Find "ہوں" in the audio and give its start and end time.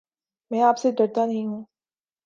1.45-1.63